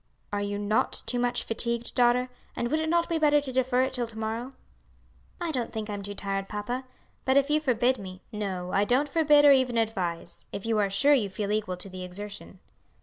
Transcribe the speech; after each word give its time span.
"Are 0.33 0.41
you 0.41 0.57
not 0.57 1.03
too 1.05 1.19
much 1.19 1.43
fatigued, 1.43 1.93
daughter? 1.93 2.29
and 2.55 2.71
would 2.71 2.79
it 2.79 2.89
not 2.89 3.07
be 3.07 3.19
better 3.19 3.39
to 3.39 3.53
defer 3.53 3.83
it 3.83 3.93
till 3.93 4.07
to 4.07 4.17
morrow?" 4.17 4.53
"I 5.39 5.51
don't 5.51 5.71
think 5.71 5.91
I'm 5.91 6.01
too 6.01 6.15
tired, 6.15 6.49
papa; 6.49 6.85
but 7.23 7.37
if 7.37 7.51
you 7.51 7.59
forbid 7.59 7.99
me" 7.99 8.23
"No, 8.31 8.71
I 8.71 8.83
don't 8.83 9.07
forbid 9.07 9.45
or 9.45 9.51
even 9.51 9.77
advise, 9.77 10.47
if 10.51 10.65
you 10.65 10.79
are 10.79 10.89
sure 10.89 11.13
you 11.13 11.29
feel 11.29 11.51
equal 11.51 11.77
to 11.77 11.87
the 11.87 12.03
exertion." 12.03 12.57